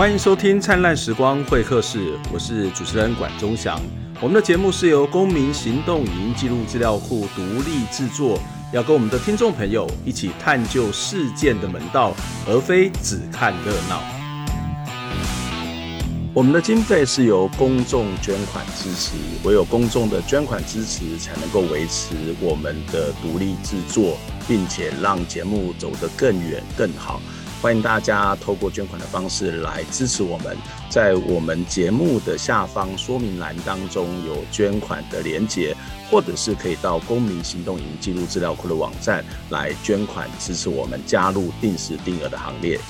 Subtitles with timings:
[0.00, 3.78] 欢迎收听《灿烂时光会客室》，我是主持人管中祥。
[4.18, 8.40] 我们的节目是由公民行动影音记录资料库独立制作，
[8.72, 12.14] 要跟我们的听众朋友一起探究事件的门道，
[12.48, 14.02] 而非只看热闹。
[16.32, 24.16] 我们的经费是由公众捐款支持，唯有公众的捐款支持，才能够维持我们的独立制作，
[24.48, 27.20] 并且让节目走得更远更好。
[27.62, 30.56] 欢迎大家透过捐款的方式来支持我们，
[30.88, 35.76] 在我们节目的下方说明栏当中有捐款的连结，
[36.10, 42.80] 或者是可以到公民行动营记录资料库的网站来捐款支持我们，加入定时定额的行列。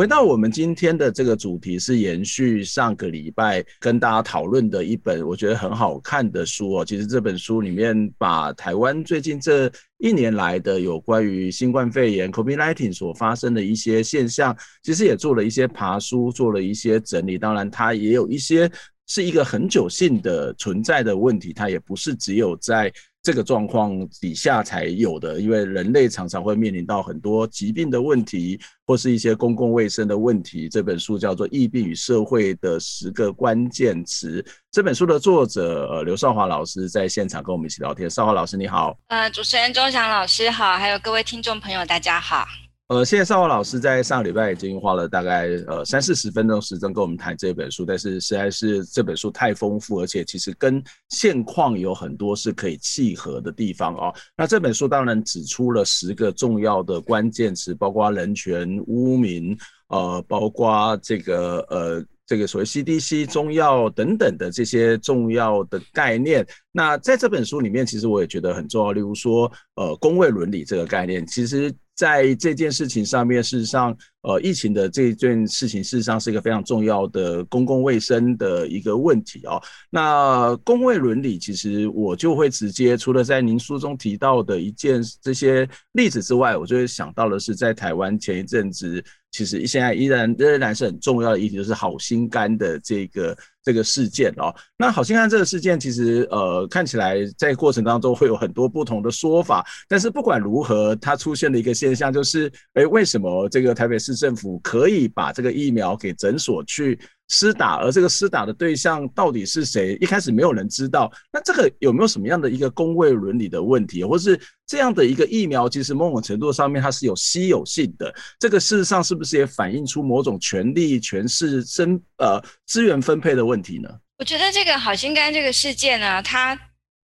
[0.00, 6.82] 回到我们今天的这个主题，是延续上个礼拜跟大家讨论的一本我觉得很好看的书哦。
[6.82, 17.36] 其实这本书里面把台湾最近这一年来的有关于新冠肺炎 （COVID-19） 所发生的一些现象，其实也做了一些爬书，做了一些整理。
[17.36, 18.72] 当然，它也有一些
[19.06, 22.90] 是一个很久性的存在的问题，它也不是只有在。
[23.22, 30.68] 这个状况底下才有的，因为人类常常会面临到很多疾病的问题，或是一些公共卫生的问题。
[30.68, 34.40] 这本书叫做《疫病与社会的十个关键词》。
[34.70, 38.08] 这本书的作者呃刘少华老师在现场跟我们一起聊天。
[38.08, 42.46] 少华老师你好，呃，主持人钟祥老师好，还有各位听众朋友大家好。
[42.90, 54.12] 呃，谢谢绍华老师在上个礼拜已经花了大概呃三四十分钟时间跟我们谈这本书，但是实在是这本书太丰富，而且其实跟现况有很多是可以契合的地方哦。
[54.36, 59.56] 那这本书当然指出了十个重要的关键词，包括人权、污名，
[59.90, 66.44] 呃，包括这个呃这个所谓 CDC、中药等等的这些重要的概念。
[66.72, 71.72] 那在这本书里面，其实我也觉得很重要，例如说呃公卫伦理这个概念，其实。
[72.00, 79.62] 在这件事情上面，事实上，呃，疫情的这件事情，事实上是一个非常重要的公共卫生的一个问题哦。
[79.90, 93.36] 那公卫伦理，其实我就会直接，除了在您书中提到的一件这些例子之外，我就会想到的是，在台湾前一阵子，其实现在依然仍然是很重要的议题，就是好心肝的这个。
[93.62, 106.98] 这个事件哦，那好心肝这个事件，其实呃看起来在过程当中会有很多不同的说法，但是不管如何，它出现的一个现象就是，哎，为什么这个台北市政府可以把这个疫苗给诊所去
[107.32, 109.96] 施打，而这个施打的对象到底是谁？
[110.00, 111.10] 一开始没有人知道。
[111.32, 118.12] 那这个有没有什么样的一个公卫伦理的问题，或是这样的一个疫苗，其实某种程度上面它是有稀有性的。
[118.40, 123.88] 这个事实上是不是也反映出某种权力、权势、生呃资源分配的问题呢？
[124.18, 126.58] 我觉得这个好心肝这个事件呢，它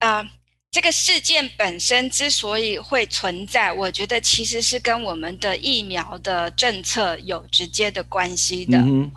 [0.00, 0.22] 呃
[0.70, 8.76] 这个事件本身之所以会存在，我觉得其实是跟我们的疫苗的政策有直接的关系的。
[8.76, 9.10] 嗯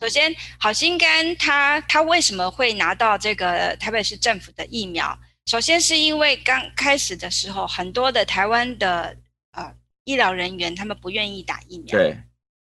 [0.00, 5.18] 首先，好心肝他他为什么会拿到这个台北市政府的疫苗？
[5.44, 9.14] 首先是因为刚开始的时候，很多的台湾的
[9.52, 9.70] 呃
[10.04, 11.92] 医疗人员他们不愿意打疫苗。
[11.92, 12.16] 对，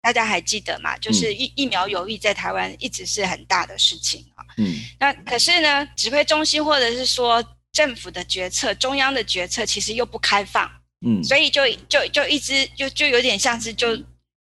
[0.01, 0.97] 大家还记得吗？
[1.00, 4.46] 就是疫疫苗犹豫在台湾一直是很大的事情啊。
[4.56, 4.73] 嗯。
[4.97, 10.72] 那可是呢，指挥中心或者是说政府的决策，中央的决策其实又不开放。
[11.06, 11.22] 嗯。
[11.22, 14.02] 所以就就就一直就就有点像是就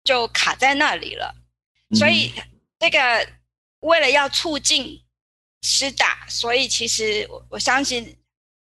[0.05, 1.35] 就卡在那里了。
[1.97, 2.33] 所以。
[2.37, 2.43] 嗯
[2.79, 3.29] 这个
[3.81, 5.03] 为了要促进
[5.63, 8.17] 施打，所以其实我我相信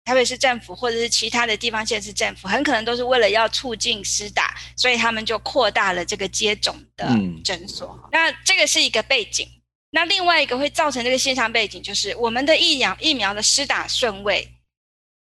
[0.05, 7.07] 台北市政府或者是其他的地方县市政府，很可能都是为了要促进施打，所以他们就扩大了这个接种的
[7.43, 7.99] 诊所。
[8.03, 8.09] 嗯。
[8.11, 9.49] 那这个是一个背景。
[9.91, 14.53] 那另外一个会造成这个现象背景，就是我们的疫苗疫苗的施打顺位，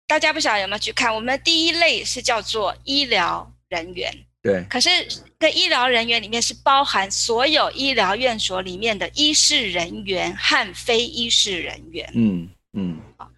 [0.07, 1.13] 大家不晓得有没有去看？
[1.15, 4.26] 我们的第一类是叫做医疗人员。
[4.41, 4.89] 对，可是
[5.39, 12.09] 这个医疗人员里面是包含所有医疗院所里面的医事人员和非医事人员。
[12.13, 12.97] 嗯嗯。
[13.17, 13.29] 好，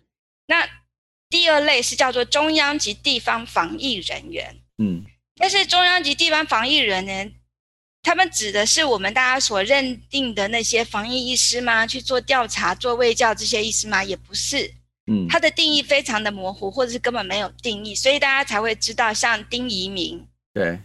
[0.45, 0.69] 那
[1.29, 4.55] 第二类是叫做中央及地方防疫人员。
[4.77, 5.03] 嗯，
[5.35, 7.33] 但是中央及地方防疫人员，
[8.03, 11.87] 他们指的是我们大家所认定的那些防疫医师吗？
[11.87, 14.03] 去做调查、做卫教这些医师吗？
[14.03, 14.71] 也不是。
[15.11, 20.27] 嗯，它的定义非常的模糊，或者是根本没有定义，所以大家才会知道像丁怡明。
[20.53, 20.79] 对。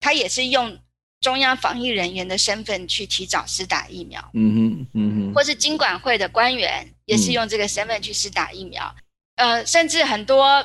[0.00, 0.78] 他也是用
[1.20, 8.94] 中央防疫人员的身份去提早施打疫苗，嗯哼，嗯哼，或是金管会的官员也是用这个身份去施打疫苗，
[9.34, 10.64] 嗯、呃，甚至很多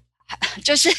[0.64, 0.90] 就是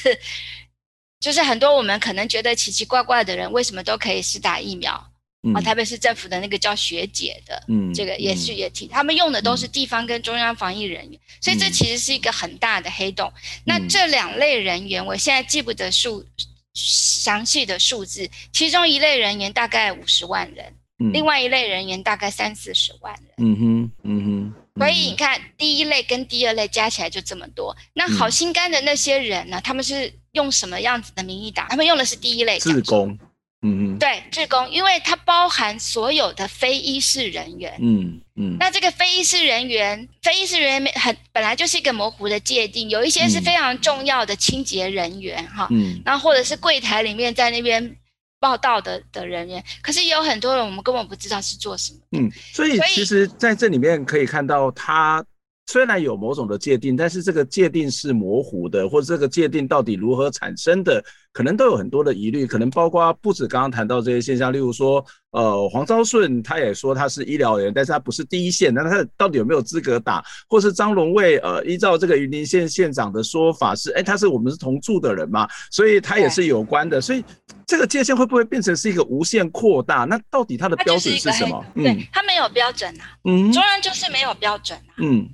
[1.20, 4.92] 就是很多我们可能觉得奇奇怪怪的人，为什么都可以施打疫苗？
[4.94, 13.28] 啊、嗯，特别是政府的那个叫学姐的，嗯，这个也是也提，他们用的都是地方跟中央防疫人员，嗯、所以这其实是一个很大的黑洞。
[13.36, 16.24] 嗯、那这两类人员，我现在记不得数。
[16.74, 23.34] 详细的数字，其中一类人员大概五十万人，嗯、另外一类人员大概三四十万人。
[23.38, 24.54] 嗯哼，嗯哼。
[24.78, 27.76] 所以你看，第一类跟第二类加起来就这么多。
[27.94, 29.60] 那好心肝的那些人呢？
[29.60, 31.68] 嗯、他们是用什么样子的名义打？
[31.68, 33.18] 他们用的是第一类志工。
[33.64, 37.78] 嗯嗯，对，志工，因为它包含所有的非医事人员。
[37.80, 38.58] 嗯嗯。
[38.60, 45.68] 那这个非医事人员，非医事人员很本来就是一个模糊的界定，有一些是非常重要的清洁人员哈。
[45.70, 46.02] 嗯。
[46.04, 47.96] 然后或者是柜台里面在那边
[48.40, 52.00] 报到的的人员，可是也有很多人我们根本不知道是做什么。
[52.12, 55.24] 嗯，所以其实在这里面可以看到他。
[55.68, 62.46] 虽然有某种的界定，但是这个界定是模糊的，或者这个界定到底如何产生的，可能都有很多的疑虑。
[62.46, 70.22] 可能包括不止刚刚谈到这些现象，例如说，呃，黄昭顺他也说他是医疗人，但是他不是第一线，那他到底有没有资格打？
[70.50, 77.00] 或是张荣卫，呃，依照这个云林县县长的说法是，哎，他是我们是同住的人嘛，所以他也是有关的。
[77.00, 77.24] 所以
[77.66, 80.04] 这个界限会不会变成是一个无限扩大？
[80.04, 81.64] 那到底他的标准是什么？
[81.76, 85.30] 对，他没有标准啊，嗯，中央就是没有标准啊，嗯。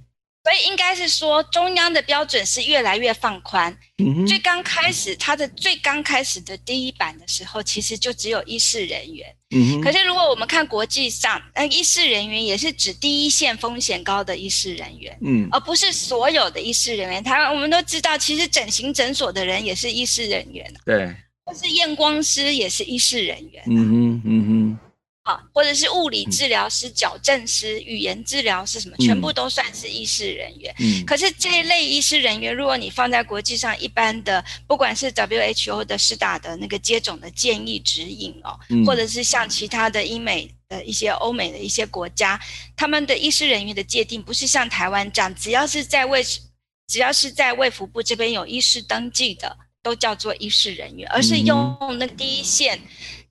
[0.48, 3.78] 所以应该是说，中央的标准是越来越放宽。
[3.98, 4.26] 嗯。
[4.26, 9.28] 最刚开始，它的最刚开始的第一版的时候，其实就只有医事人员。
[9.54, 9.82] 嗯。
[9.82, 17.22] 可是如果我们看国际上，那医事人员也是指第一线风险高的医事人员，嗯，而不是所有的医事人员。
[17.22, 20.74] 他我们都知道，其实整形诊所的人也是医事人员。
[20.86, 21.14] 对。
[21.44, 23.64] 或是验光师也是医事人员。
[23.68, 24.80] 嗯哼，嗯哼。
[25.54, 30.74] 或者是物理治疗师、矫正师、语言治疗师什么，全部都算是医师人员。
[30.80, 42.40] 嗯，可是这一类医师人员，如果你放在国际上一般的，不管是 WHO 的施打的那个接种的建议指引哦，或者是像其他的英美的一些欧美的一些国家，
[42.76, 46.24] 他们的医师人员的界定不是像台湾这样，只要是在卫，
[46.88, 52.80] 只要是在卫福部这边有医师登记的，都叫做医师人员，而是用那第一线。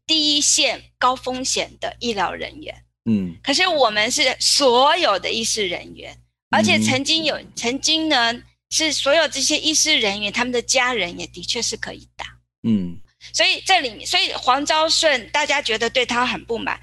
[0.07, 6.17] 第一线高风险的医疗人员，嗯，可是我们是所有的医师人员，
[6.51, 8.33] 而且曾经有，曾经呢
[8.71, 12.25] 是所有这些医师人员，他们的家人也的确是可以打，
[12.63, 12.97] 嗯，
[13.33, 16.81] 所以这里面，所以黄昭顺大家觉得对他很不满，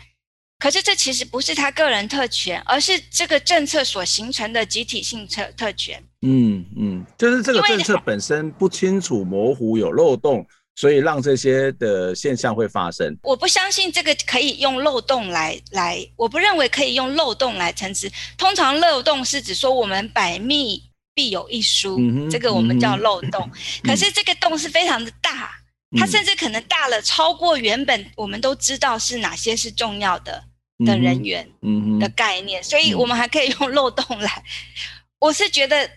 [0.60, 10.46] 可是这其实不是他个人特权，而是这个政策所形成的集体性特特权，嗯嗯，就是这个政策本身不清楚、模糊、有漏洞。
[10.76, 18.12] 所以让这些的现象会发生，我不相信这个可以用漏洞来来，我不认为可以用漏洞来称之。
[18.38, 20.82] 通常漏洞是指说我们百密
[21.14, 23.48] 必有一疏，嗯、这个我们叫漏洞。
[23.54, 25.52] 嗯、可是这个洞是非常的大，
[25.92, 30.44] 嗯、它甚至可能大了超过原本我们都知道是哪些是重要的
[30.80, 31.48] 的人员
[32.00, 34.44] 的概念，嗯、所以我们还可以用漏洞来。
[35.20, 35.88] 我是觉得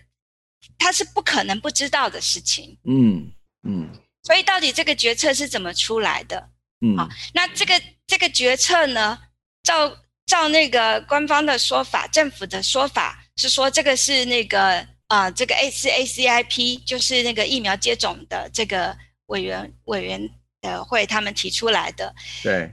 [0.77, 2.77] 它是不可能不知道的事情。
[2.83, 3.31] 嗯
[3.63, 3.89] 嗯。
[4.27, 6.49] 所以到底这个决策是怎么出来的？
[6.81, 9.17] 嗯，好，那这个这个决策呢，
[9.63, 18.97] 照照那个官方的说法，政府的说法是说这个是那个啊、呃，这个 A 是 ACIP，就是那个疫苗接种的这个
[19.27, 20.29] 委员委员
[20.59, 22.13] 的会他们提出来的。
[22.43, 22.69] 对，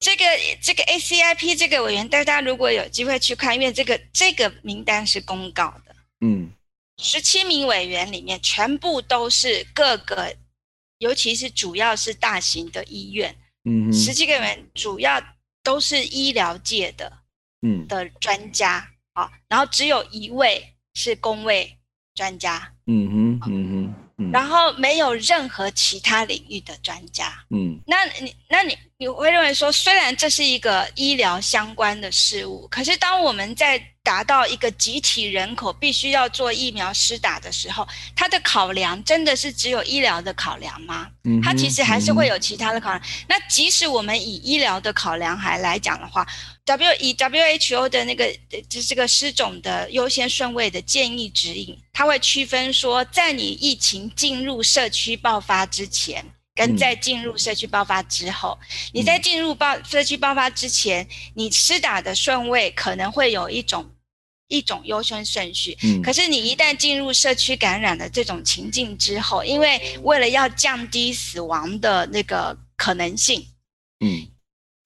[0.00, 0.24] 这个
[0.62, 6.52] 这个 ACIP 这个委员，大家如果有机会去看，因为这个这个名单是公告的，嗯，
[7.02, 10.36] 十七名委员里面全部都是各个。
[10.98, 15.22] 尤其是主要是大型的医院，嗯，十几个人主要
[15.62, 17.20] 都是医疗界的，
[17.62, 21.78] 嗯，的专家啊，然后只有一位是公卫
[22.14, 23.77] 专家，嗯哼，嗯哼，
[24.18, 41.06] 嗯，然后没有任何其他领域的专家，嗯，那你那你你会认为说，虽然这是一个医疗相关的事物，可是当我们在达到一个集体人口必须要做疫苗施打的时候，它的考量真的是只有医疗的考量吗？
[41.24, 43.00] 嗯，它其实还是会有其他的考量。
[43.28, 46.26] 那即使我们以医疗的考量还来讲的话
[46.68, 48.30] ，W 以 WHO 的那个
[48.68, 58.58] 就是这个施种的优先顺位的建议指引，它会区分说，在你疫情进入社区爆发之前，跟在进入社区爆发之后，
[58.92, 63.90] 你在进入爆社区爆发之前，你施打的顺位可能会有一种。
[64.50, 73.46] 一种优先顺序，嗯，可是你一旦进入社区感染的这种情境之后，因为为了要降低死亡的那个可能性，
[74.00, 74.26] 嗯，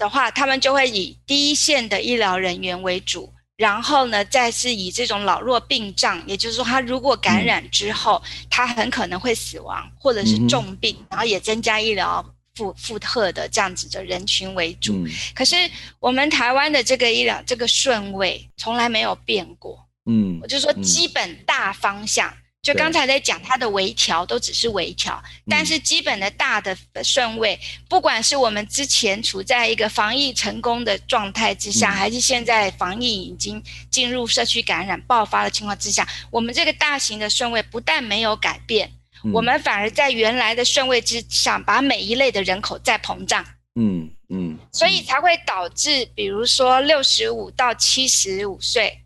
[0.02, 12.25] 的话，他们就会以第一线的医疗人员为主，然后呢，再是以这种老弱病障，也就是说，他如果感染之后，他很可能会死亡或者是重病，然后也增加医疗。
[12.54, 15.56] 负负荷的这样子的人群为主，嗯、可是
[15.99, 22.30] 我们台湾的这个医疗这个顺位从来没有变过，嗯，我就说基本大方向
[22.62, 38.92] 就刚才在讲它的微调都只是微调，但是基本的大的顺位，不管是我们之前处在一个防疫成功的状态之下，还是现在防疫已经进入社区感染爆发的情况之下，我们这个大型的顺位不但没有改变，
[39.33, 43.45] 我们反而在原来的顺位之上，把每一类的人口再膨胀。
[43.75, 49.00] 嗯嗯，所以才会导致，比如说六十五到七十五岁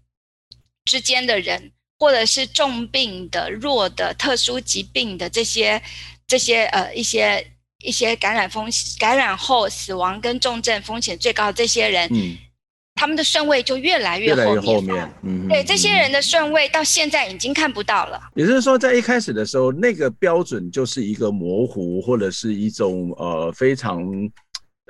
[0.85, 1.73] 之间的人。
[1.99, 5.81] 或者是重病的、弱的、特殊疾病的这些、
[6.26, 7.47] 这些呃一些
[7.83, 12.37] 一些感染风险、感染后死亡跟重症风险最高的这些人，嗯，
[12.95, 14.47] 他们的顺位就越来越后面。
[14.47, 18.21] 越来越后面，嗯，对，这些人的顺位到现在已经看不到了。
[18.35, 24.03] 也就是说，在一开始的时候，那个标准就是一个模糊，或者是一种呃非常。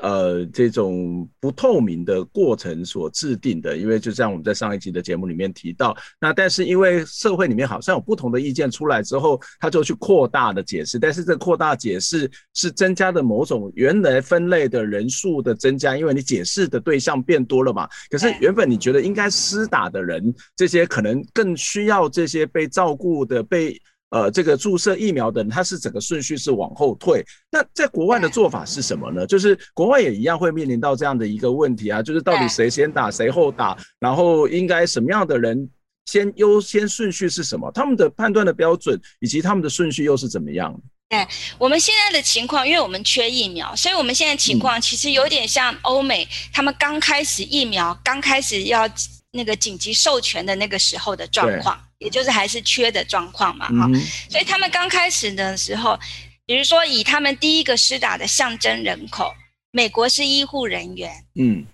[0.02, 17.88] 呃，这种不透明的过程所制定的，因为就像我们在上一集的节目里面提到，那但是因为社会里面好像有不同的意见出来之后，他就去扩大的解释，但是这个扩大解释是增加的某种原来分类的人数的增加，因为你解释的对象变多了嘛。
[18.10, 23.80] 可是原本你觉得应该施打的人，这些可能更需要这些被照顾的被。
[24.10, 27.24] 呃，这个注射疫苗的人，他是整个顺序是往后退。
[27.50, 29.26] 那在国外的做法是什么呢？
[29.26, 35.68] 就是国外也一样会面临到这样的一个问题啊，就是到底谁先打，谁后打，然后应该什么样的人
[36.04, 37.68] 先优先顺序是什么？
[37.72, 40.72] 他们的判断的标准以及他们的顺序又是怎么样？
[41.08, 48.88] 哎，我们现在的情况，因为我们缺疫苗，所以我们现在情况其实有点像欧美，他们刚开始疫苗刚开始要
[49.32, 51.80] 那个紧急授权的那个时候的状况。
[51.98, 53.94] 也就是还是缺的状况嘛，哈、嗯，
[54.28, 55.98] 所以他们刚开始的时候，
[56.44, 59.32] 比如说以他们第一个施打的象征人口，
[59.70, 61.64] 美国是医护人员，嗯，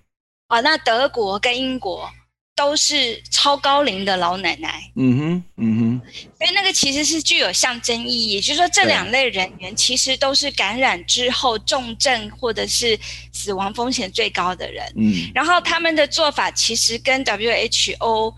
[0.47, 2.09] 啊，那德国跟英国
[2.55, 6.01] 都是超高龄的老奶奶，嗯哼，嗯哼，
[6.39, 12.97] 所以那个其实是具有象征意义，也就是说这两类人员其实都是感染之后重症或者是
[13.33, 18.33] 死亡风险最高的人，嗯，然后他们的做法其实跟 WHO。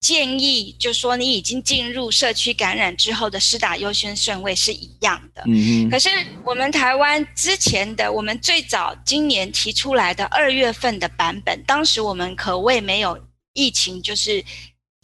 [0.00, 5.42] 建议就说，你已经进入社区感染之后的施打优先顺位是一样的。
[5.46, 5.90] 嗯嗯。
[5.90, 6.08] 可是
[6.42, 13.18] 我们台湾之前的，我们最早今年提出来的二月份的版本，当时我们可谓没有
[13.52, 14.42] 疫情，就是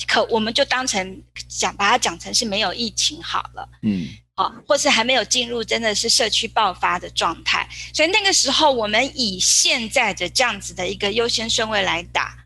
[0.06, 3.68] 可我们就当成讲把它讲成是没有疫情好了。
[3.82, 4.08] 嗯。
[4.34, 12.45] 好，或是还没有进入真的是社区爆发的状态，所以那个时候我们以现在的这样子的一个优先顺位来打。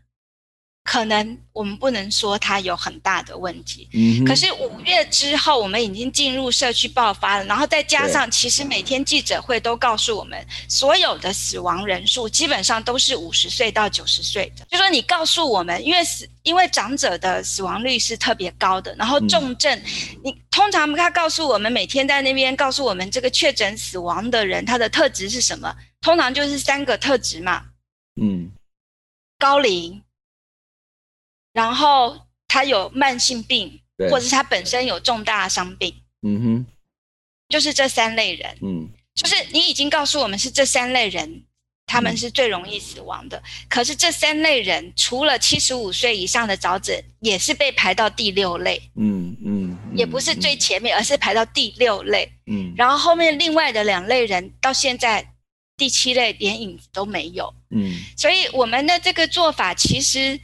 [0.83, 14.65] 可能我们不能说它有很大的问题，嗯，可是五月之后，我们已经进入社区爆发了，然后再加上，其实每天记者会都告诉我们，所有的死亡人数基本上都是五十岁到九十岁的。
[14.69, 25.73] 就说你告诉我们，因为死，因为长者的死亡率是特别高的，然后重症，嗯、你通常他告诉我们，每天在那边告诉我们这个确诊死亡的人，他的特质是什么？
[26.01, 27.65] 通常就是三个特质嘛，
[28.19, 28.51] 嗯，
[29.37, 30.01] 高龄。
[31.53, 32.17] 然后
[32.47, 36.65] 他有慢性病，或者是他本身有重大伤病，嗯哼，
[37.49, 41.43] 就是这三类人，嗯，就是你已经告诉我们是这三类人，
[41.85, 43.37] 他们是最容易死亡的。
[43.37, 52.73] 嗯、可是这三类人除了七十五岁以上的长者，也是被排到第六类，嗯嗯，也不是最前面，而是排到第六类，嗯。
[52.77, 55.33] 然后后面另外的两类人到现在
[55.75, 57.93] 第七类连影子都没有，嗯。
[58.15, 60.39] 所以我们的这个做法其实。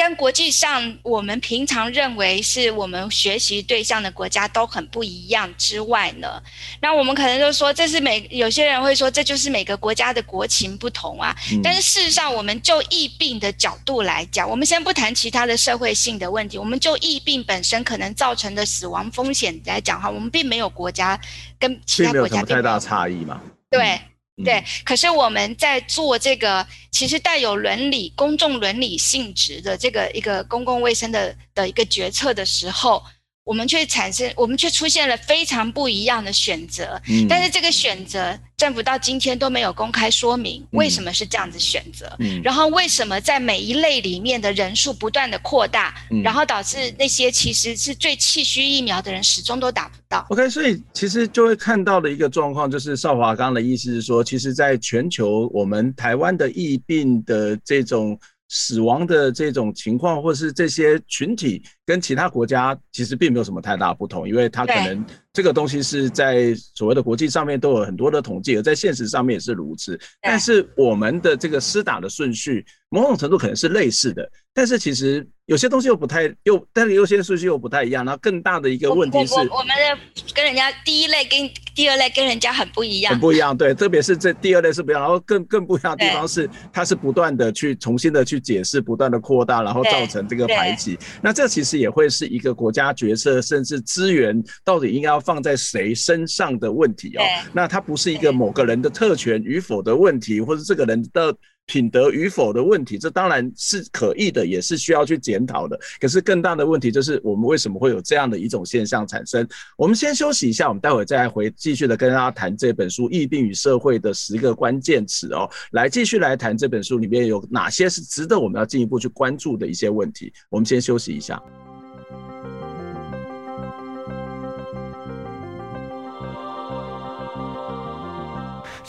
[0.00, 6.42] 跟国际上我们平常认为是我们学习对象的国家都很不一样之外呢，
[6.80, 11.36] 那我们可能就说这是每有些人会说这就是每个国家的国情不同啊。
[11.62, 21.20] 但是事实上，我们就疫病的角度来讲，我们先不谈其他的社会性的问题，我们就疫病本身可能造成的死亡风险来讲哈，我们并没有国家
[21.58, 23.38] 跟其他国家太大差异嘛。
[23.68, 24.00] 对。
[24.44, 33.02] 对，可是我们在做这个其实带有伦理、公众伦理性质的这个一个公共卫生的的一个决策的时候。
[33.50, 37.02] 我们却产生，我们却出现了非常不一样的选择。
[37.08, 42.14] 嗯，但是这个选择，政府到今天都没有公开说明为什么是这样子选择。
[42.20, 50.24] 嗯，然后为什么在每一类里面的人数不断的扩大，嗯，然后导致那些其实是最气虚疫苗的人始终都打不到。
[50.30, 58.16] OK，所以其实就会看到的一个状况，就是邵华刚刚的意思是说，其实在全球，我们台湾的疫病的这种。
[58.52, 69.98] 死亡的这种情况，或是这些群体跟其他国家其实并没有什么太大不同，因为它可能这个东西是在所谓的国际上面都有很多的统计，而在现实上面也是如此。
[70.20, 74.28] 但是我们的这个施打的顺序，某种程度可能是类似的，
[74.60, 75.26] 但是其实。
[75.46, 78.04] 有些东西又不太又，但是有些数据又不太一样。
[78.04, 83.56] 然后更大的一个问题是，我，我，我们的跟人家第一类跟第二类跟人家很不一样，很不一样。
[83.56, 85.02] 对，特别是这第二类是不一样。
[85.02, 90.96] 然后更更不一样的地方是，它是不断的去重新的去解释，不断的扩大，然后造成这个排挤。
[91.20, 97.24] 那这其实也会是一个国家决策，甚至资源到底应该要放在谁身上的问题哦。
[97.52, 101.34] 那它不是一个某个人的特权与否的问题，或者这个人的。
[101.70, 105.78] 品德与否的问题，这当然是可议的，也是需要去检讨的。
[106.00, 109.46] 可是更大的问题就是，我们为什么会有这样的一种现象产生？
[109.76, 120.32] 我们先休息一下，我们待会再来回继续的跟大家谈这本书《疫病与社会的十个关键词》哦，来继续来谈这本书里面有哪些是值得我们要进一步去关注的一些问题。
[120.48, 121.40] 我们先休息一下。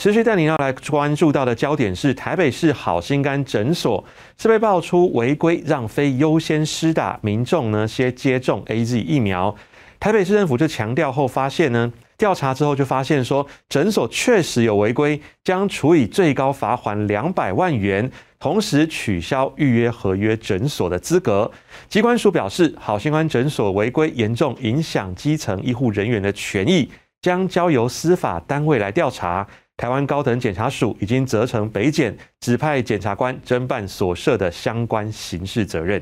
[0.02, 4.04] 持续带您要来关注到的焦点是台北市好心肝诊所
[4.36, 9.54] 是被爆出违规，让非优先施打民众呢先接种 AZ 疫苗。
[10.00, 21.48] 台北市政府就强调后发现呢，调查之后就发现说诊所确实有违规，将处以最高罚锾两百万元，同时取消预约合约诊所的资格。
[21.88, 26.90] 机关署表示，好心肝诊所违规严重影响基层医护人员的权益，
[27.20, 29.46] 将交由司法单位来调查。
[29.82, 36.00] 台湾高等检察署已经责成北检指派检察官侦办所涉的相关刑事责任。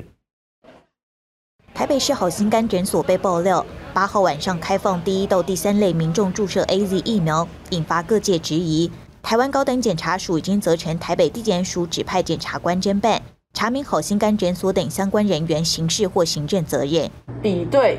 [1.72, 8.92] 台北市好心肝诊所被爆料，八号晚上开放第一到第三类民众注射 AZ 疫苗，引发各界质疑。
[9.22, 13.22] 台湾高等检察署已经责成台北地检署指派检察官侦办，
[13.54, 17.10] 查明好心肝诊所等相关人员刑事或行政责任。
[17.40, 17.96] 比对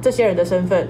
[0.00, 0.88] 这些人的身份。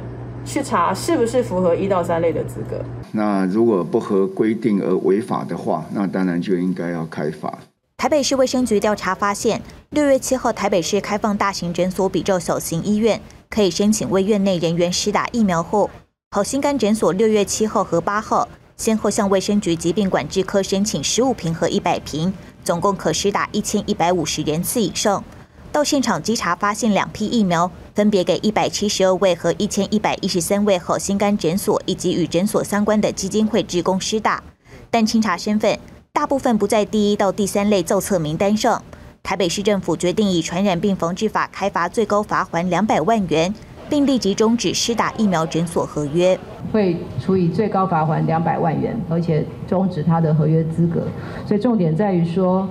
[0.49, 2.83] 去查是不是符合一到三类的资格。
[3.13, 7.59] 那如果不合规定而违法的话，那当然就应该要开罚。
[7.99, 15.91] 台北市卫生局调查发现，六月七号台北市开放大型诊所比照小型医院，可以申请为院内人员施打疫苗后，
[16.31, 25.23] 好心肝诊所六月七号和八号先后向卫生局疾病管制科申请十五瓶和一百瓶，总共可施打一千一百五十人次以上。
[25.71, 34.43] 到现场稽查发现两批疫苗，分别给一百七十二位和一千一百一十三位好心肝诊所以及与诊所相关的基金会职工施打，
[34.91, 35.79] 但清查身份，
[36.13, 38.83] 大部分不在第一到第三类造册名单上。
[39.23, 43.55] 台北市政府决定以传染病防治法开罚最高罚锾两百万元，
[43.91, 46.39] 并立即终止施打疫苗诊所合约，
[46.73, 51.07] 会处以最高罚锾两百万元，而且终止他的合约资格。
[51.47, 52.67] 所以重点在于说。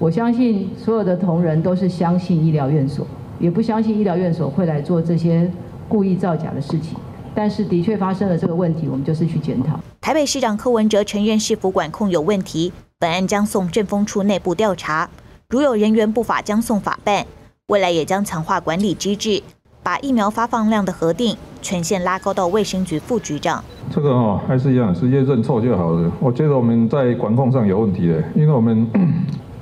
[0.00, 3.06] 我相信所有的同仁都是相信医疗院所，
[3.38, 5.48] 也不相信医疗院所会来做这些
[5.90, 6.96] 故意造假的事情。
[7.34, 9.78] 但是的确发生了这个问题，我们就是去检讨。
[10.00, 15.10] 台北市长柯文哲承认市府管控有问题，本案将送政风处内部调查，
[15.50, 17.26] 如有人员不法将送法办。
[17.66, 19.42] 未来也将强化管理机制，
[19.82, 23.62] 把疫苗发放量的核定权限拉高到卫生局副局长。
[23.94, 26.10] 这个哦，还是一样，直接认错就好了。
[26.20, 28.88] 我觉得我们在管控上有问题的，因为我们。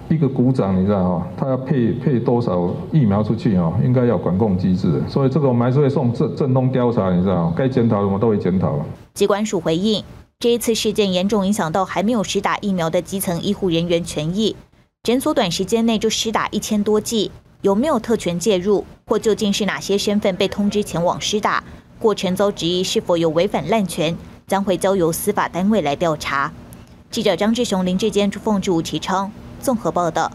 [0.09, 8.79] 一个股长，你知道哈，他要配配多少疫苗出去哈，应该要管控机制，所以这个我们还是会送正正东调查，你知道，该检讨的我们都会检讨。
[9.15, 10.03] 疾管署回应，
[10.39, 14.57] 这一次事件严重影响到还没有施打疫苗的基层医护人员权益，
[15.03, 21.63] 诊所短时间内就施打一千多剂，有没有特权介入，或究竟是哪些身份被通知前往施打，
[21.99, 24.17] 过程遭质疑是否有违反滥权，
[24.47, 26.51] 将会交由司法单位来调查。
[27.11, 29.31] 记者张志雄、林志坚、朱凤柱、吴启昌。
[29.61, 30.31] 综合报道。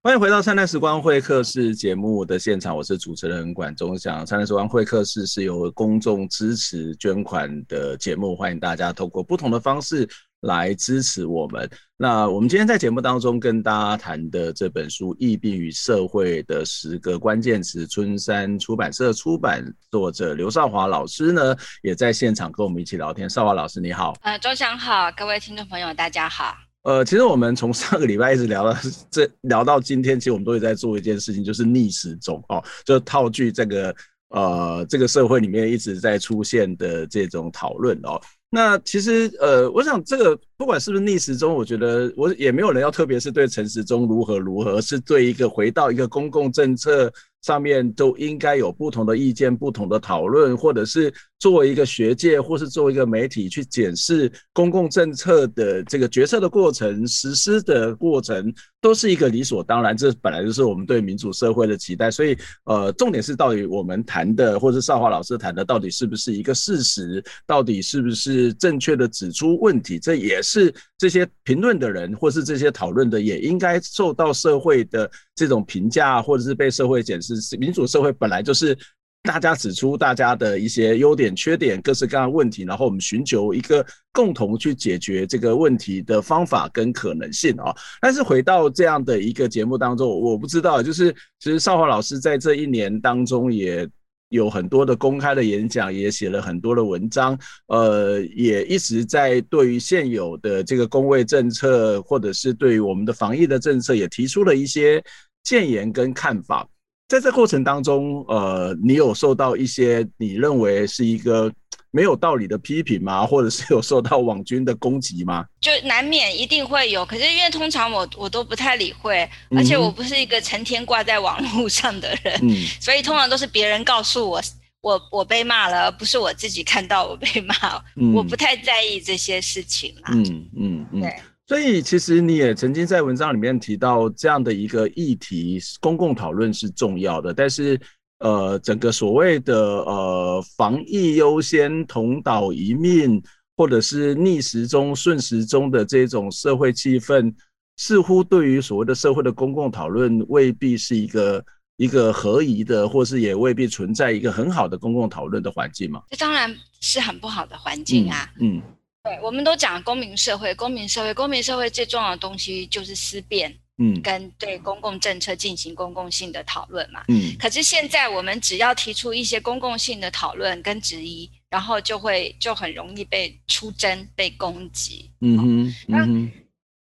[0.00, 4.22] 欢迎回到《灿烂时光会客室》节目的现场，我是主持人管中祥。
[4.24, 10.08] 《灿烂时光会客室》是由公众支持捐款的节目，欢迎大家透过不同的方式。
[10.42, 11.68] 来支持我们。
[11.96, 23.28] 那我们今天在节目当中跟大家谈的这本书《疫病与社会的十个关键词》，春山出版社出版，作者刘少华老师呢也在现场跟我们一起聊天。
[23.28, 26.54] 少华老师你好，呃，周翔好，各位听众朋友大家好。
[26.82, 28.78] 呃，其实我们从上个礼拜一直聊到
[29.10, 33.94] 这，聊到今天，其实我们都在做一件事情，就是逆时钟哦，就套句这个
[34.28, 38.18] 呃这个社会里面一直在出现的这种讨论哦。
[38.50, 47.12] 那其实，呃，我想这个不管是不是逆时钟，我觉得我也没有人要，特别是对陈时中如何如何，是对一个回到一个公共政策
[47.48, 59.96] 上面都应该有不同的意见、不同的讨论，或者是作为一个学界，或是作为一个媒体去检视公共政策的这个决策的过程、实施的过程，都是一个理所当然。
[59.96, 62.10] 这本来就是我们对民主社会的期待。
[62.10, 67.24] 所以，呃，重点是到底我们谈的，或者少华老师谈的，到底是不是一个事实？
[67.46, 69.98] 到底是不是正确的指出问题？
[69.98, 77.34] 这也是这些评论的人，或是这些讨论的，也应该受到社会的这种评价，或者是被社会检视。
[77.56, 78.76] 民主社会本来就是
[79.22, 87.74] 大家指出大家的一些优点、缺点、各式各样的问题，然后我们寻求一个共同去解决这个问题的方法跟可能性啊。
[88.00, 93.88] 但是回到这样的一个节目当中，我不知道，就是其实少华老师在这一年当中也
[94.30, 105.02] 有很多的公开的演讲，也写了很多的文章，呃，也一直在对于现有的这个公卫政策，或者是对于我们的防疫的政策，也提出了一些
[105.48, 106.68] 建言跟看法。
[107.08, 111.50] 在这过程当中，呃，你有受到一些你认为是一个
[111.90, 113.24] 没有道理的批评吗？
[113.26, 115.46] 或者是有受到网军的攻击吗？
[115.58, 124.42] 就难免一定会有，可是因为通常我我都不太理会，而且我不是一个成天挂在网络上的人，嗯， 所以通常都是别人告诉我，
[124.82, 127.54] 我我被骂了，而不是我自己看到我被骂，
[127.96, 131.16] 嗯，我不太在意这些事情啦，嗯嗯嗯，对。
[131.48, 137.32] 所以，其实你也曾经在文章里面提到这样的一个议题，公共讨论是重要的。
[137.32, 137.80] 但是，
[138.18, 143.22] 呃，整个所谓的呃防疫优先、同岛一命，
[143.56, 147.34] 或者是逆时钟、顺时钟的这种社会气氛，
[147.78, 151.42] 似乎对于所谓的社会的公共讨论，未必是一个
[151.78, 156.02] 一个合宜的，或是也未必存在一个很好的公共讨论的环境嘛？
[156.10, 158.30] 这当然是很不好的环境啊。
[158.38, 158.58] 嗯。
[158.58, 158.62] 嗯
[159.08, 167.34] 对，我们都讲公民社会，公民社会，公民社会最重要的东西就是思辨，嗯，跟对公共政策进行公共性的讨论嘛，嗯。
[167.38, 176.06] 可是现在我们只要提出一些公共性的讨论跟质疑，然后就会就很容易被出征、被攻击，嗯哼，那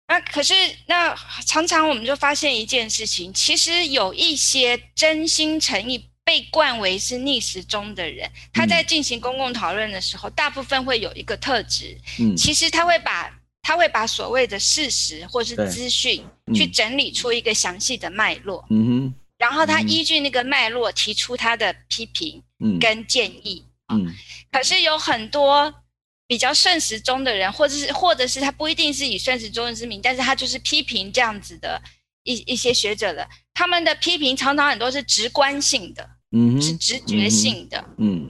[0.07, 0.53] 那可是
[0.87, 6.03] 那常常我们就发现一件事情，其实有一些真心诚意。
[6.27, 16.21] 被冠为是逆时钟的人，他在进行公共讨论的时候，嗯，大部分会有一个特质，嗯，其实他会把他会把所谓的事实或是资讯
[16.53, 22.43] 去整理出一个详细的脉络，嗯哼，然后他依据那个脉络提出他的批评，
[22.77, 24.13] 跟建议，嗯，
[24.51, 25.73] 可是有很多
[26.27, 31.81] 比较顺时钟的人，或者是或者是他不一定是以顺时钟之名，但是他就是批评这样子的
[32.23, 36.16] 一一些学者的，他们的批评常常很多是直观性的。
[36.31, 37.77] 嗯，是直觉性的。
[37.97, 38.29] 嗯，嗯，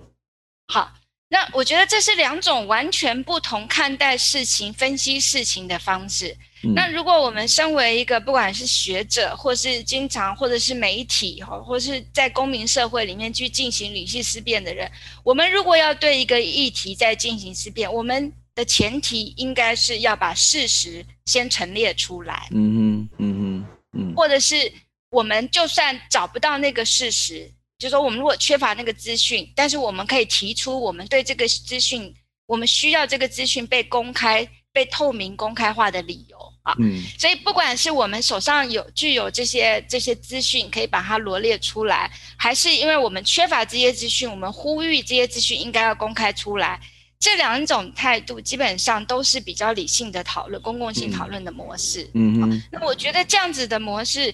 [0.67, 0.93] 好，
[1.29, 6.37] 那我觉得这是两种完全不同看待事情、分析事情的方式。
[6.63, 6.73] 嗯。
[6.73, 14.89] 那如果我们身为一个不管是学者，或是经常或者是媒体，哈，或是在公民社会里面去进行理性思辨的人，
[15.23, 22.47] 我们如果要对一个议题在进行思辨，我们的前提应该是要把事实先陈列出来。
[22.51, 24.71] 嗯哼，嗯哼，嗯，或者是
[25.09, 27.51] 我们就算找不到那个事实。
[27.79, 32.11] 就是说，我们如果缺乏那个资讯，但是我们可以提出我们对这个资讯，
[32.47, 36.75] 我们需要这个资讯被公开、被透明、公开化的理由啊。
[36.79, 37.03] 嗯。
[37.19, 46.81] 所以，不管是我们手上有具有这些这些资讯，可以把它罗列出来，还是因为我们缺乏这些资讯，我们呼吁这些资讯应该要公开出来，
[47.19, 52.09] 这两种态度基本上都是比较理性的讨论、公共性讨论的模式。
[52.15, 52.63] 嗯嗯。
[52.71, 54.33] 那我觉得这样子的模式。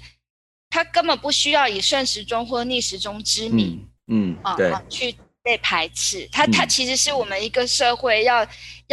[0.74, 6.28] 他根本不需要以顺时钟或逆时钟之名，嗯，嗯啊，对，去被排斥。
[6.32, 8.44] 他他其实是我们一个社会要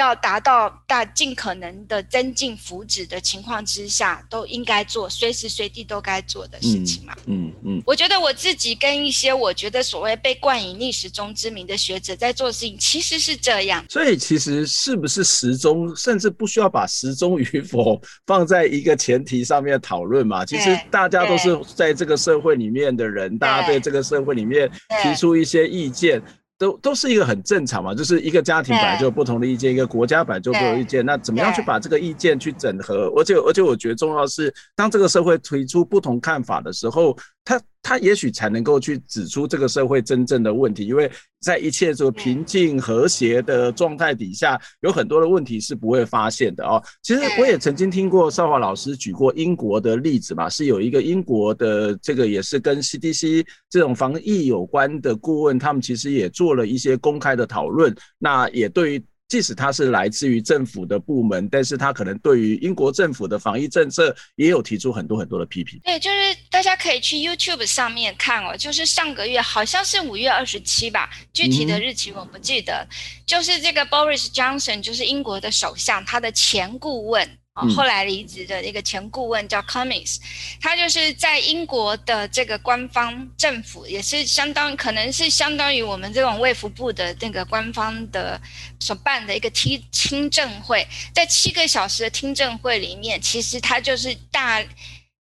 [0.00, 7.14] 要达到大尽可能的增进福祉的情况之下，都应该做，随时随地都该做的事情嘛。
[7.26, 7.82] 嗯嗯，嗯。
[7.86, 13.84] 我觉得我自己跟一些我觉得所谓被冠以逆时钟之名的学者在做事情，其实是这样。
[13.88, 20.46] 所以其实是不是时钟，甚至不需要把时钟与否放在一个前提上面讨论嘛？
[20.46, 24.70] 其实大家都是在这个社会里面的人，大家对这个社会里面
[25.02, 26.22] 提出一些意见。
[26.60, 33.10] 都都是一个很正常嘛，就是一个家庭本来就有不同的意见，一个国家本来就都有意见，那怎么样去把这个意见去整合？
[33.16, 37.58] 而且而且我觉得重要是，当这个社会提出不同看法的时候，他。
[37.82, 46.82] 他也许才能够去指出这个社会真正的问题，因为在一切这个平静和谐的状态底下，有很多的问题是不会发现的哦。
[47.02, 59.04] 其实我也曾经听过少华老师举过英国的例子嘛，是有一个英国的这个也是跟 CDC 这种防疫有关的顾问，他们其实也做了一些公开的讨论，那也对于。
[59.30, 65.80] 即使他是来自于政府的部门，但是他可能对于英国政府的防疫政策也有提出很多很多的批评。
[65.84, 72.84] 对，就是大家可以去 YouTube 上面看哦，就是上个月好像是五月二十七吧，具体的日期我不记得。
[72.90, 77.39] 嗯、就是这个 Boris Johnson，就是英国的首相，他的前顾问。
[77.68, 80.18] 后来离职的一个前顾问叫 Cummings，
[80.60, 88.40] 他就是在英国的这个官方政府，也是相当可能是相当于我们这种卫福部的那个官方的
[88.78, 94.64] 所办的一个听听证会，在七个小时的听证会里面，其实他就是大，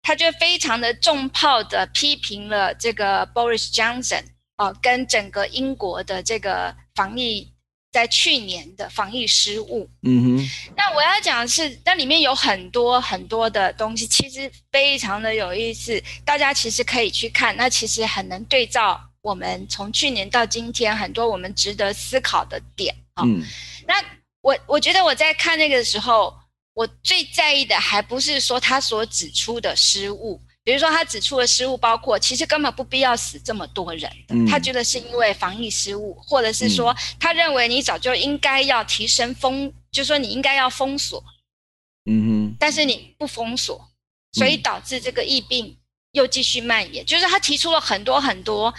[0.03, 4.23] 他就非常的重炮的批评了这个 Boris Johnson
[4.57, 7.53] 哦，跟整个英国的这个防疫。
[7.99, 23.25] 在去年的防疫失误，嗯哼，那我要讲的是，那里面有很多很多的东西，其实非常的有意思，大家其实可以去看，那其实很能对照我们从去年到今天很多我们值得思考的点啊。
[23.27, 23.45] 嗯，
[23.85, 23.95] 那
[24.43, 26.33] 我我觉得我在看那个时候，
[26.75, 30.41] 我最在意的还不是说他所指出的失误。
[30.69, 34.37] 比如说，他指出的失误包括，其实根本不必要死这么多人的。
[34.47, 41.25] 他觉得是因为防疫失误，或者是说，他认为你早就应该要提升封，就说你应该要封锁，
[42.05, 43.83] 嗯哼，但是你不封锁，
[44.33, 45.75] 所以导致这个疫病
[46.13, 47.03] 又继续蔓延。
[47.07, 48.75] 就是他提出了很多很多。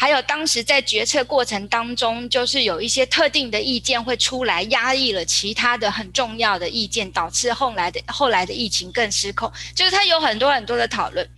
[0.00, 9.52] 还有当时在决策过程当中，就是有一些特定的意见会出来，压抑了其他的很重要的意见，导致后来的后来的疫情更失控。
[9.74, 11.28] 就是他有很多很多的讨论，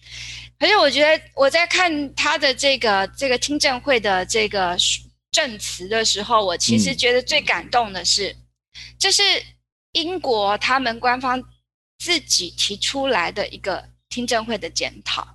[0.61, 4.77] 可是我觉得我在看他的这个这个听证会的这个
[5.33, 8.37] 证词的时候，我其实觉得最感动的是，
[8.97, 9.23] 这是
[9.95, 11.43] 英国他们官方
[11.99, 15.27] 自己提出来的一个听证会的检讨。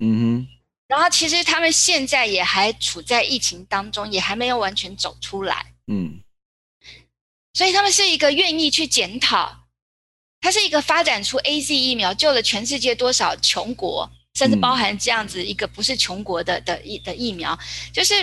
[0.00, 0.53] 嗯哼。
[0.94, 5.74] 然后其实他们现在也还处在疫情当中，也还没有完全走出来。
[5.88, 6.20] 嗯，
[7.52, 9.66] 所以他们是一个愿意去检讨，
[10.40, 17.58] 它是一个发展出 AZ 疫苗，救了全世界多少穷国，甚至包含这样子一个不是穷国的的疫的疫苗，
[17.92, 18.14] 就是，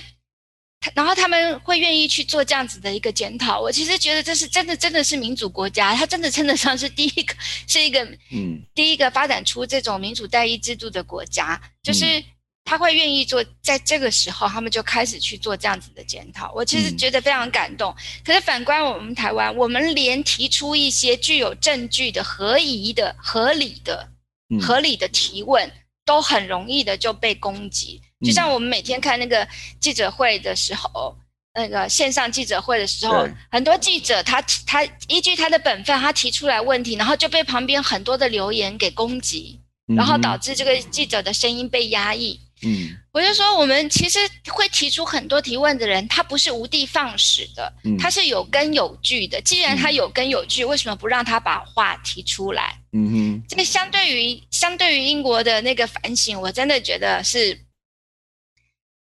[0.96, 3.60] 然后他们会愿意去做这样子的一个检讨。
[3.60, 7.36] 我其实觉得这是真的，真的是民主国家，它真的称得上是第一个，
[7.68, 12.24] 是一个嗯，第一个发展出这种民主代议制度的国家，就是。
[12.64, 16.54] 他会愿意做，在这个时候，他们就开始去做这样子的检讨。
[16.54, 17.92] 我其实觉得非常感动。
[17.92, 24.08] 嗯、可是反观我们台湾，我们连提出一些具有证据的、合宜的、合理的、
[24.62, 25.74] 合理的提问，嗯、
[26.06, 28.02] 都很容易的就被攻击。
[28.26, 29.46] 就像我们每天看那个
[29.80, 31.18] 记者会的时候，
[31.54, 42.40] 那个线上记者会的时候，很多记者他他依据他的本分，他提出来问题，然后就被旁边很多的留言给攻击，然后导致这个记者的声音被压抑。
[42.64, 44.20] 嗯，我就说，我们其实
[44.52, 49.42] 会提出很多提问的人，他不是无的放矢的，他是有根有据的。
[49.42, 52.78] 既然他有根有据，为什么不让他把话提出来？
[52.94, 57.60] 嗯哼，这个相对于相对于英国的那个反省，我真的觉得是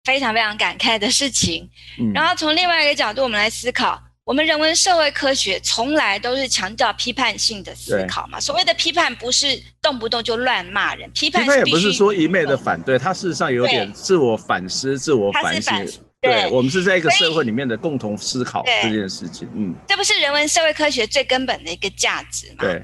[0.04, 1.68] 非常非常感慨的事情。
[2.14, 4.02] 然后从另外一个角度，我们来思考。
[4.30, 8.38] 我们人文社会科学从来都是强调批判性的思考嘛。
[8.38, 15.84] 所谓的批判不是动不动就乱骂人，批判，也不是说一昧的反对，它事实上有点自我反思、自我反省。
[16.20, 19.48] 对，我们是在一个社会里面的共同思考这件事情。
[19.52, 22.58] 嗯，这不是人文社会科学最根本的一个价值吗？
[22.60, 22.80] 对。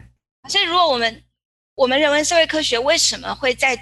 [0.49, 1.23] 所以，如果我们
[1.77, 3.81] 我们人文社会科学为什么会在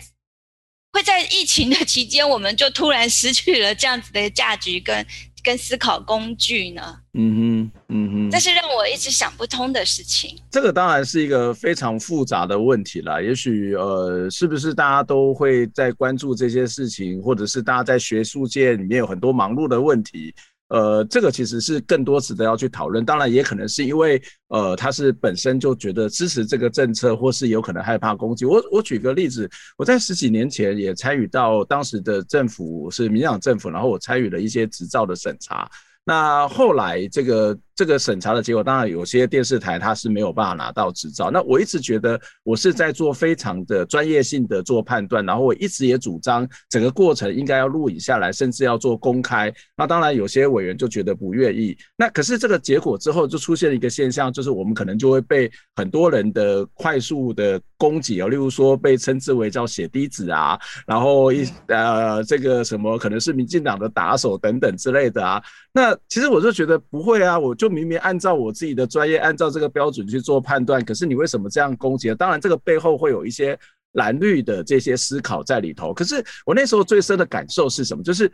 [0.92, 5.06] 会在疫情的期间，我们就突然失去了这样子的价值跟？
[5.44, 6.82] 跟思考工具呢？
[7.12, 10.36] 嗯哼，嗯哼，这是让我一直想不通的事情。
[10.50, 13.22] 这个当然是一个非常复杂的问题了。
[13.22, 20.34] 也许呃，是不是大家都会在关注这些事情，或者是大家在学术界里面有很多忙碌的问题？
[20.68, 23.04] 呃，这个其实是更多值得要去讨论。
[23.04, 28.44] 当然，也可能是因为呃，他是本身就觉得支持这个政策，或是有可能害怕攻击。
[28.44, 35.70] 我我举个例子，我在十几年前也参与到当时的政府是民党政府，然后我参与了一些执照的审查。
[36.06, 41.30] 那后来这个这个审查的结果，当然有些电视台它是没有办法拿到执照。
[41.30, 49.52] 那我一直觉得我是在做非常的专业性的做判断，然后我一直也主张整个过程应该要录影下来，甚至要做公开。
[49.76, 51.76] 那当然有些委员就觉得不愿意。
[51.96, 65.42] 那可是这个结果之后就出现了一个现象，就是我们可能就会被很多人的快速的攻击哦，例如说被称之为叫血滴子啊，然后一呃这个什么可能是民进党的打手等等之类的啊。
[65.72, 72.14] 那其实我就觉得不会啊，我就明明按照我自己的专业，按照这个标准去做判断，可是你为什么这样攻击？
[72.14, 73.58] 当然，这个背后会有一些
[73.92, 75.92] 蓝绿的这些思考在里头。
[75.94, 78.02] 可是我那时候最深的感受是什么？
[78.02, 78.30] 就是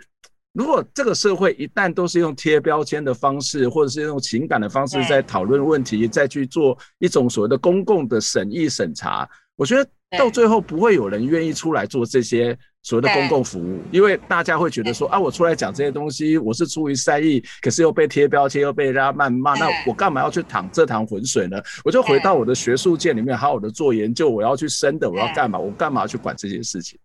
[0.52, 9.88] 如果这个社会一旦都是用贴标签的方式，或者是用情感的方式在讨论问题，再去做一种所谓的公共的审议审查，我觉得
[10.18, 21.60] 到最后不会有人愿意出来做这些所谓的公共服务，因为大家会觉得说啊，我出来讲这些东西，我是出于善意，可是又被贴标签，又被人家谩骂，那我干嘛要去淌这趟浑水呢？
[21.84, 25.58] 我就回到我的学术界里面，好好的做研究，我要去深的，我要干嘛？
[25.58, 26.98] 我干嘛要去管这些事情？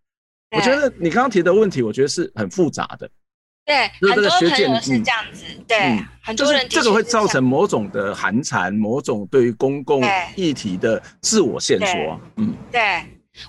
[0.55, 3.09] 我觉得你刚刚提的问题，我觉得是很复杂的。
[3.65, 5.43] 对，很多朋友是这样子。
[5.67, 10.03] 对，嗯、很多人这个会造成某种的寒蝉，某种对于公共
[10.35, 12.21] 议题的自我限缩。
[12.37, 13.01] 嗯，对，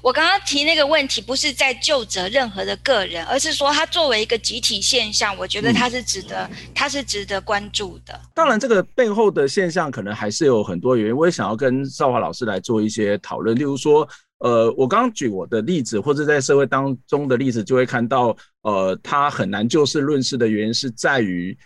[0.03, 8.20] 我刚刚提那个问题，不是在就责任何的个人，而是说它作为一个集体现象，我觉得它是值得，它、嗯、是值得关注的。
[8.35, 11.16] 当然，这个背后的现象可能还是有很多原因。
[11.16, 14.09] 我也想要跟少华老师来做一些讨论，例如说。
[14.40, 21.57] 呃，我刚刚举我的例子，或者在社会当中的例子，就会看到，呃，他很难就事论事的原因是在于，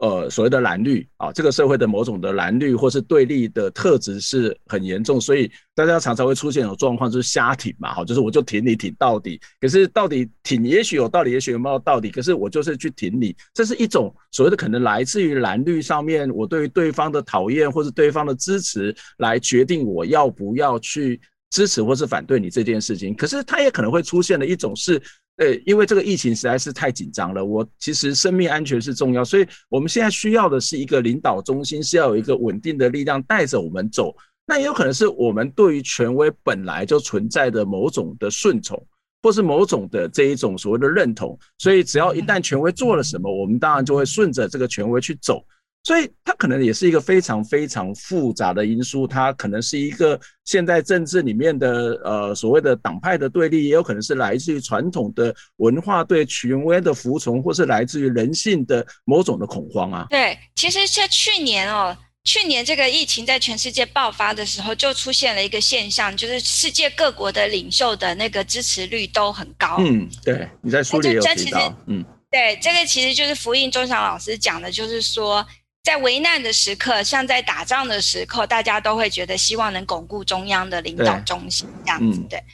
[0.00, 21.20] 呃，所谓的蓝绿啊，这个社会的某种的蓝绿或是对立的特质是很严重，所以大家常常会出现一种状况，就是瞎挺嘛，哈，就是我就挺你挺到底，可是到底挺也许有道理，也许有没有道理，可是我就是去挺你，这是一种所谓的可能来自于蓝绿上面，我对于对方的讨厌或是对方的支持来决定我要不要去。
[21.50, 25.00] 支持或是反对你这件事情，可是它也可能会出现的一种是，
[25.36, 34.14] 呃，因为这个疫情实在是太紧张了，我其实生命安全是重要，所以我们现在需要的是一个领导中心，是要有一个稳定的力量带着我们走。
[34.46, 38.80] 那也有可能是我们对于权威本来就存在的某种的顺从，
[39.22, 45.44] 或是某种的这一种所谓的认同，所以只要一旦权威做了什么，我们当然就会顺着这个权威去走。
[45.90, 60.06] 所以它可能也是一个非常非常复杂的因素，它可能是一个现在政治里面的呃所谓的党派的对立，也有可能是来自于传统的文化对权威的服从，或是来自于人性的某种的恐慌啊。
[60.10, 69.78] 对，其实在去年哦，去年这个疫情在全世界爆发的时候，就出现了一个现象，就是世界各国的领袖的那个支持率都很高。
[69.80, 75.44] 嗯，对，你在书里有提到，嗯，对，这个其实就是福音钟祥老师讲的，就是说。
[75.82, 82.20] 在危难的时刻，像在打仗的时刻，大家都会觉得希望能巩固中央的领导中心这样子。
[82.28, 82.44] 对，嗯、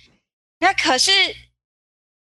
[0.61, 1.11] 那可是，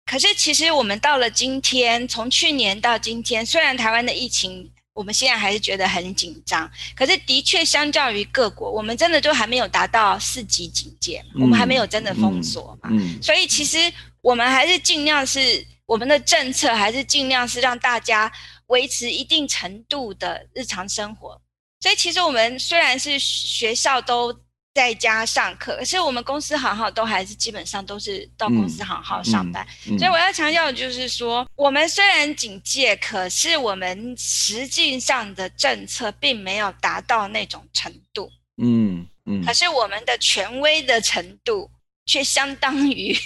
[0.07, 12.91] 可是其实我们到了今天，从去年到今天，虽然台湾的疫情我们现在还是觉得很紧张，可是的确相较于各国，我们真的就还没有达到四级警戒，嗯、我们还没有真的封锁嘛。
[13.23, 13.79] 所以其实
[14.23, 18.33] 我们还是尽量是我们的政策，还是尽量是让大家。
[18.69, 21.41] 维持一定程度的日常生活，
[21.81, 24.31] 所以其实我们虽然是学校都
[24.75, 29.67] 在家上课，可是我们公司行号都还是基本上都是到公司行号上班。
[29.87, 38.31] 嗯嗯嗯、所以我要强调的就是说，我们虽然警戒，可是我们实际上的政策并没有达到那种程度。
[38.63, 39.41] 嗯嗯。
[39.41, 41.71] 嗯可是我们的权威的程度
[42.05, 43.17] 却相当于。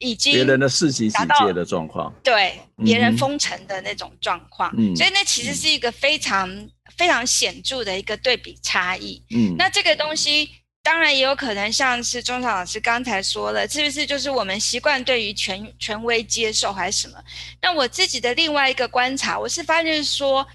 [0.00, 9.22] 已经别人的四级警戒的状况，对别人封城的那种状况，嗯、所以那其实是一个非常、嗯、非常显著的一个对比差异。
[9.30, 10.48] 嗯，那这个东西
[10.82, 17.22] 当然也有可能像是钟少老师刚才说的，是不是就是我们习惯对于权权威接受还是什么？
[17.60, 20.46] 那我自己的另外一个观察，我是发现说，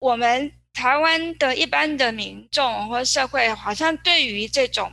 [0.00, 4.92] 我们台湾的一般的民众或社会，好像对于这种。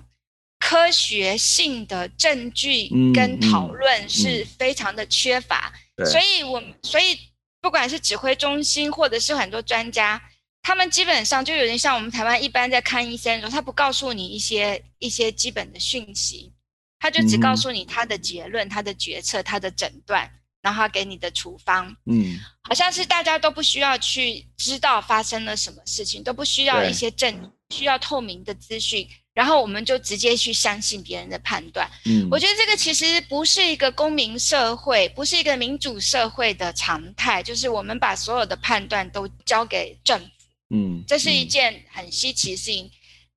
[0.68, 7.18] 科学性的证据跟讨论是非常的缺乏，嗯嗯嗯、所以我所以
[7.62, 10.22] 不管是指挥中心或者是很多专家，
[10.62, 16.52] 他们基本上就有点像我们台湾一般在看医生的时候，他不告诉你一些一些基本的讯息，
[17.00, 20.30] 他就只告诉你他的结论、嗯、他的决策、他的诊断，
[20.62, 21.96] 然后他给你的处方。
[22.08, 29.08] 嗯，好像是大家都不需要去知道发生了什么事情，都不需要一些证，需要透明的资讯。
[29.38, 31.88] 然后我们就直接去相信别人的判断。
[32.06, 40.26] 嗯，我觉得这个其实不是一个公民社会，不是一个民主社会的常态，就是我们把所有的判断都交给政府。
[40.72, 42.90] 嗯，这是一件很稀奇的事情。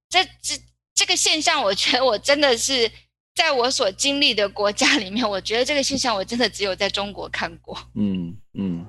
[0.08, 0.58] 这这
[0.94, 2.90] 这个现象，我觉得我真的是
[3.34, 7.76] 在我所经历的国家里面，我觉得这个现象我真的只有在中国看过。
[7.94, 8.86] 嗯嗯，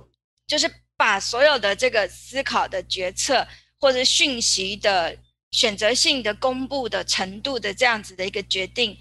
[0.48, 3.46] 就是把所有的这个思考的决策
[3.82, 5.18] 或者讯息的。
[5.52, 8.98] 选择性的公布的程度的这样子的一个决定，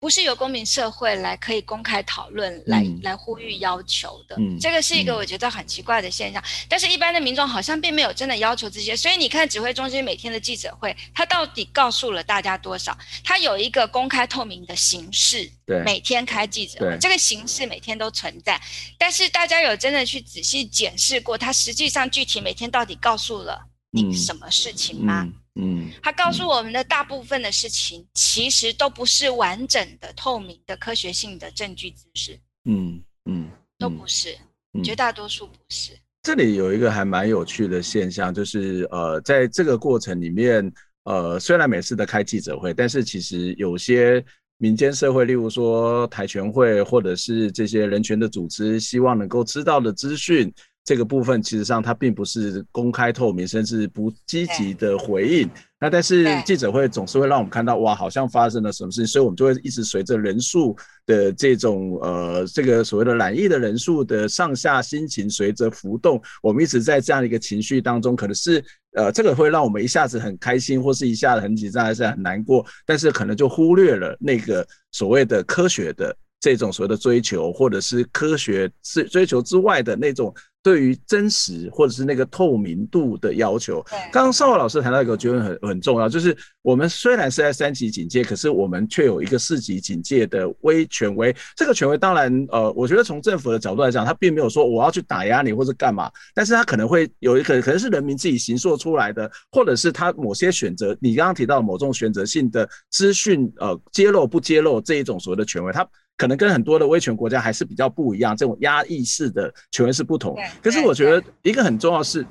[0.00, 4.34] 不是由公民社会来可以公开讨论、来、嗯、来呼吁要求的。
[4.36, 6.42] 嗯，这个是一个我觉得很奇怪的现象。
[6.42, 8.96] 嗯、但是，一般的民众好像并没有真的要求这些。
[8.96, 12.98] 所以，你看指挥中心每天的记者会，他到底告诉了大家多少？
[13.22, 18.60] 他有一个公开透明的形式，对，每天开记者会，这个形式每天都存在。
[18.98, 25.22] 但是，大家有真的去仔细检视过，他实际上具体每天到底告诉了你什么事情吗？
[25.22, 32.38] 嗯嗯嗯，他告诉我们的大部分的事情，其实都不是完整的、透明的、科学性的证据知识。
[32.64, 33.48] 嗯嗯，
[33.78, 34.36] 都不是，
[34.82, 35.92] 绝大多数不是。
[36.22, 40.72] 这里有一个还蛮有趣的现象，就是呃，在这个过程里面，
[41.04, 44.24] 呃，虽然每次的开记者会，但是其实有些
[44.56, 50.52] 民间社会，例如说台全会，或者是这些人权的组织，希望能够知道的资讯。
[50.84, 55.48] 这个部分其实上它并不是公开透明，甚至不积极的回应。
[55.80, 60.76] 那但是记者会总是会让我们看到，哇，好像发生了什么事情，所以我们就会一直随着人数
[61.06, 68.62] 的这种呃这个所谓的染疫的人数的上下心情随着浮动，我们一直在这样的一个情绪当中，可能是
[68.92, 80.34] 呃这个会让我们一下子很开心，或是一下子很紧张，还是很难过，但是可能就忽略了那个所谓的科学的这种所谓的追求，或者是科学是追求之外的那种。
[80.64, 91.36] 对于真实或者是那个透明度的要求，刚刚绍华老师谈到一个我觉得很很重要，就是我们虽然是在三级警戒，可是我们却有一个四级警戒的威权威。
[91.54, 105.86] 这个权威当然，呃，我觉得从政府的角度来讲，他并没有说我要去打压你或者干嘛，但是他可能会有一个可能是人民自己形塑出来的，或者是他某些选择，你刚刚提到某种选择性的资讯，呃，揭露不揭露这一种所谓的权威，他。
[106.16, 110.36] 可能跟很多的威权国家还是比较不一样，这种压抑式的权威是不同。
[110.62, 112.24] 可是我觉得一个很重要的是，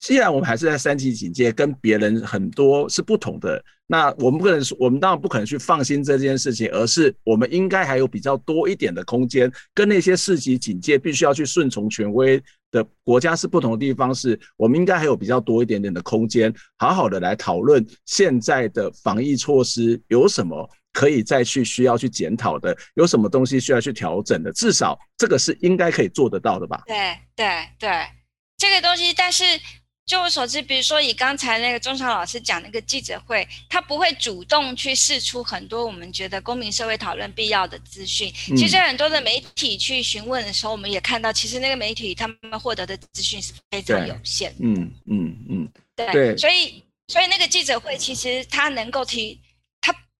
[0.00, 20.68] 既然我们还是在三级警戒，跟别人很多是不同的，那我们不可能说，我们当然不可能去放心这件事情，而是我们应该还有比较多一点的空间，跟那些四级警戒必须要去顺从权威的国家是不同的地方，是我们应该还有比较多一点点的空间，好好的来讨论现在的防疫措施有什么。
[20.94, 24.52] 可以再去需要去检讨的，有什么东西需要去调整的？
[24.52, 26.84] 至少这个是应该可以做得到的吧？
[26.86, 27.90] 对对对，
[28.56, 29.44] 这个东西，但是
[30.06, 38.32] 就我所知，比如说以刚才那个中祥老师讲那个记者会，他不会主动去试出很多我们觉得公民社会讨论必要的资讯。
[38.50, 44.54] 嗯、其实很多的媒体去询问的时候，我们也看到，其实那个媒体他们获得的资讯是非常有限。
[44.60, 49.40] 嗯嗯嗯，对对，所以所以那个记者会其实他能够提。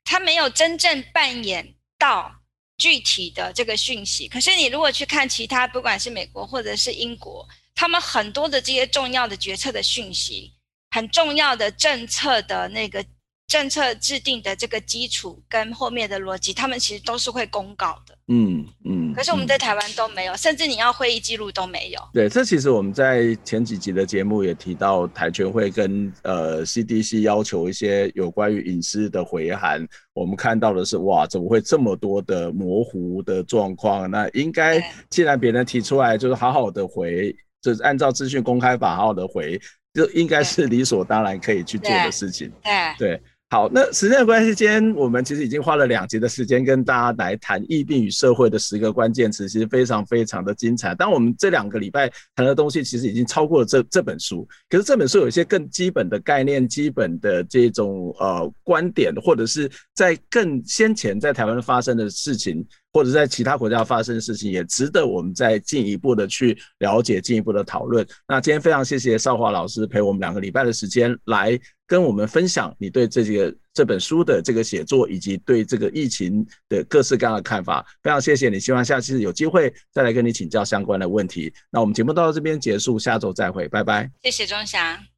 [0.05, 2.33] 他没有真正扮演到
[2.79, 10.53] 具体的这个讯息，可是你如果去看其他，不管是美国或者是英国，他们很多的这些重要的决策的讯息，
[10.91, 13.05] 很重要的政策的那个。
[13.47, 18.17] 政策制定的这个基础跟后面的逻辑，他们其实都是会公告的。
[18.29, 19.13] 嗯嗯。
[19.15, 22.01] 可是我们在台湾都没有，甚至你要会议记录都没有。
[22.13, 29.87] 对，这其实我们在前几集的节目也提到，台权会跟呃 CDC 要求一些有关于隐私的回函。
[30.15, 34.11] 我们看到的是，哇，怎么会这么多的模糊的状况？
[34.11, 39.61] 那应该既然别人提出来，就是好好的回，就是按照资讯公开法好好的回，
[39.93, 42.51] 就应该是理所当然可以去做的事情。
[42.65, 42.73] 对。
[42.99, 43.23] 对对
[43.55, 50.93] 好，那时间的关系，今天我们其实已经花了两集的时间跟大家来谈疫病与社会的十个关键词，其实非常非常的精彩。
[50.93, 54.45] 当我们这两个礼拜谈的东西，其实已经超过了这这本书。
[54.69, 68.05] 可是这本书有一些更基本的概念、基本的这种呃观点，或者是在更先前在台湾发生的事情，或者在其他国家发生的事情，也值得我们再进一步的去了解、进一步的讨论。
[68.27, 71.57] 那今天非常谢谢少华老师陪我们两个礼拜的时间来。
[71.95, 78.59] 跟我们分享你对这个这本书的这个写作，以及对这个疫情的各式各样的看法，非常谢谢你。
[78.59, 81.55] 希望下次有机会再来跟你请教相关的问题。
[81.71, 84.11] 那我们节目到这边结束，下周再会，拜拜。
[84.25, 85.14] 谢谢钟祥。